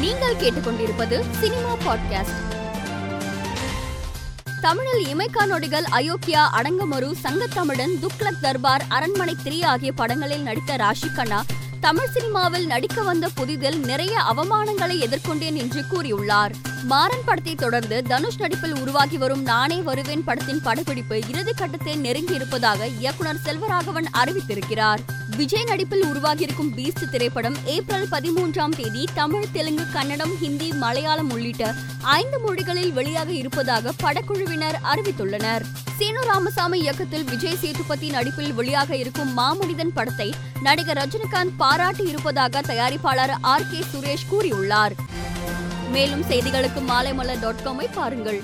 நீங்கள் 0.00 0.34
கேட்டுக்கொண்டிருப்பது 0.34 1.24
cinema 1.40 1.72
podcast. 1.74 2.38
தமிழில் 4.60 5.16
இமைக்கா 5.16 5.46
நொடிகள் 5.46 5.84
அயோக்கியா 5.90 6.42
அடங்கமரு 6.52 7.12
சங்கத்தமிழன் 7.22 7.98
துக்ளக் 8.00 8.40
தர்பார் 8.40 8.84
அரண்மனை 8.88 9.36
த்ரீ 9.44 9.64
ஆகிய 9.64 9.92
படங்களில் 9.92 10.42
நடித்த 10.42 10.76
ராஷி 10.76 11.14
கண்ணா 11.14 11.44
தமிழ் 11.80 12.08
சினிமாவில் 12.08 12.66
நடிக்க 12.66 13.02
வந்த 13.02 13.28
புதிதில் 13.36 13.78
நிறைய 13.78 14.22
அவமானங்களை 14.30 14.98
எதிர்கொண்டேன் 14.98 15.54
என்று 15.54 15.84
கூறியுள்ளார். 15.90 16.50
மாறன் 16.82 17.24
படத்தை 17.24 17.54
தொடர்ந்து 17.54 18.02
தனுஷ் 18.02 18.38
நடிப்பில் 18.38 18.80
உருவாகி 18.80 19.16
வரும் 19.16 19.42
நானே 19.42 19.82
வருவேன் 19.82 20.24
படத்தின் 20.24 20.62
படப்பிடிப்பு 20.62 21.20
இறுதி 21.28 21.52
கட்டத்தை 21.52 21.96
நெருங்கி 21.96 22.34
இருப்பதாக 22.34 22.86
இயக்குனர் 22.86 23.40
செல்வராகவன் 23.44 24.06
அறிவித்திருக்கிறார். 24.12 24.98
விஜய் 25.38 25.64
நடிப்பில் 25.64 26.04
உருவாகியிருக்கும் 26.04 26.70
பீஸ்ட் 26.76 27.10
திரைப்படம் 27.10 27.56
ஏப்ரல் 27.64 28.06
பதிமூன்றாம் 28.10 28.74
தேதி 28.76 29.08
தமிழ் 29.14 29.44
தெலுங்கு 29.52 29.84
கன்னடம் 29.92 30.32
ஹிந்தி 30.40 30.72
மலையாளம் 30.72 31.30
உள்ளிட்ட 31.30 31.74
ஐந்து 32.02 32.38
மொழிகளில் 32.38 32.92
வெளியாக 32.96 33.28
இருப்பதாக 33.28 33.92
படக்குழுவினர் 34.02 34.78
அறிவித்துள்ளனர். 34.92 35.64
சீனு 35.98 36.20
ராமசாமி 36.20 36.80
இயக்கத்தில் 36.80 37.24
விஜய் 37.24 37.56
சேதுபதி 37.56 38.10
நடிப்பில் 38.10 38.52
வெளியாக 38.52 38.90
இருக்கும் 38.92 39.38
மாமனிதன் 39.38 39.94
படத்தை 39.94 40.34
நடிகர் 40.62 40.98
ரஜினிகாந்த் 40.98 41.56
பாராட்டி 41.56 42.06
இருப்பதாக 42.08 42.60
தயாரிப்பாளர் 42.60 43.34
ஆர் 43.40 43.68
கே 43.70 43.84
சுரேஷ் 43.92 44.28
கூறியுள்ளார். 44.32 44.96
மேலும் 45.90 46.24
செய்திகளுக்கு 46.30 46.82
மாலைமலர் 46.88 47.40
டாட் 47.40 47.64
காமை 47.64 47.86
பாருங்கள். 47.94 48.42